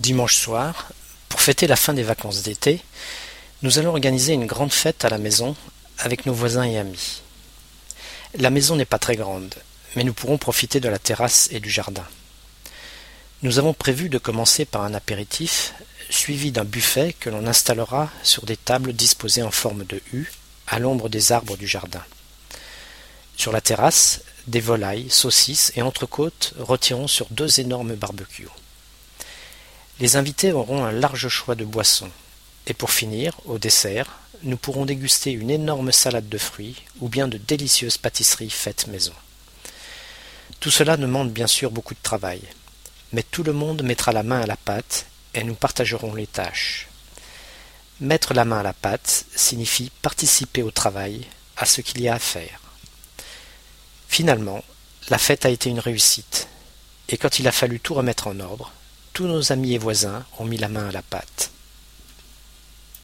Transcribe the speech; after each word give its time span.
Dimanche 0.00 0.36
soir, 0.36 0.92
pour 1.28 1.40
fêter 1.40 1.66
la 1.66 1.74
fin 1.74 1.92
des 1.92 2.04
vacances 2.04 2.42
d'été, 2.42 2.80
nous 3.62 3.80
allons 3.80 3.90
organiser 3.90 4.32
une 4.32 4.46
grande 4.46 4.72
fête 4.72 5.04
à 5.04 5.08
la 5.08 5.18
maison 5.18 5.56
avec 5.98 6.24
nos 6.24 6.32
voisins 6.32 6.62
et 6.62 6.78
amis. 6.78 7.22
La 8.38 8.50
maison 8.50 8.76
n'est 8.76 8.84
pas 8.84 9.00
très 9.00 9.16
grande, 9.16 9.56
mais 9.96 10.04
nous 10.04 10.12
pourrons 10.12 10.38
profiter 10.38 10.78
de 10.78 10.88
la 10.88 11.00
terrasse 11.00 11.48
et 11.50 11.58
du 11.58 11.68
jardin. 11.68 12.06
Nous 13.42 13.58
avons 13.58 13.74
prévu 13.74 14.08
de 14.08 14.18
commencer 14.18 14.64
par 14.64 14.82
un 14.82 14.94
apéritif, 14.94 15.74
suivi 16.10 16.52
d'un 16.52 16.64
buffet 16.64 17.12
que 17.18 17.28
l'on 17.28 17.48
installera 17.48 18.08
sur 18.22 18.46
des 18.46 18.56
tables 18.56 18.92
disposées 18.92 19.42
en 19.42 19.50
forme 19.50 19.84
de 19.84 20.00
U, 20.12 20.30
à 20.68 20.78
l'ombre 20.78 21.08
des 21.08 21.32
arbres 21.32 21.56
du 21.56 21.66
jardin. 21.66 22.04
Sur 23.36 23.50
la 23.50 23.60
terrasse, 23.60 24.20
des 24.46 24.60
volailles, 24.60 25.10
saucisses 25.10 25.72
et 25.74 25.82
entrecôtes 25.82 26.54
rôtiront 26.56 27.08
sur 27.08 27.26
deux 27.30 27.58
énormes 27.58 27.96
barbecues. 27.96 28.46
Les 30.00 30.16
invités 30.16 30.52
auront 30.52 30.84
un 30.84 30.92
large 30.92 31.28
choix 31.28 31.56
de 31.56 31.64
boissons, 31.64 32.10
et 32.68 32.74
pour 32.74 32.92
finir, 32.92 33.40
au 33.46 33.58
dessert, 33.58 34.20
nous 34.44 34.56
pourrons 34.56 34.86
déguster 34.86 35.32
une 35.32 35.50
énorme 35.50 35.90
salade 35.90 36.28
de 36.28 36.38
fruits 36.38 36.76
ou 37.00 37.08
bien 37.08 37.26
de 37.26 37.38
délicieuses 37.38 37.98
pâtisseries 37.98 38.50
faites 38.50 38.86
maison. 38.86 39.14
Tout 40.60 40.70
cela 40.70 40.96
demande 40.96 41.32
bien 41.32 41.48
sûr 41.48 41.72
beaucoup 41.72 41.94
de 41.94 42.02
travail, 42.02 42.40
mais 43.12 43.24
tout 43.24 43.42
le 43.42 43.52
monde 43.52 43.82
mettra 43.82 44.12
la 44.12 44.22
main 44.22 44.40
à 44.40 44.46
la 44.46 44.56
pâte 44.56 45.06
et 45.34 45.42
nous 45.42 45.54
partagerons 45.54 46.14
les 46.14 46.28
tâches. 46.28 46.86
Mettre 48.00 48.34
la 48.34 48.44
main 48.44 48.60
à 48.60 48.62
la 48.62 48.72
pâte 48.72 49.24
signifie 49.34 49.90
participer 50.02 50.62
au 50.62 50.70
travail, 50.70 51.26
à 51.56 51.66
ce 51.66 51.80
qu'il 51.80 52.00
y 52.00 52.08
a 52.08 52.14
à 52.14 52.20
faire. 52.20 52.60
Finalement, 54.08 54.62
la 55.08 55.18
fête 55.18 55.44
a 55.44 55.50
été 55.50 55.70
une 55.70 55.80
réussite, 55.80 56.46
et 57.08 57.16
quand 57.16 57.40
il 57.40 57.48
a 57.48 57.52
fallu 57.52 57.80
tout 57.80 57.94
remettre 57.94 58.28
en 58.28 58.38
ordre, 58.38 58.72
tous 59.18 59.26
nos 59.26 59.50
amis 59.50 59.74
et 59.74 59.78
voisins 59.78 60.22
ont 60.38 60.44
mis 60.44 60.58
la 60.58 60.68
main 60.68 60.90
à 60.90 60.92
la 60.92 61.02
pâte. 61.02 61.50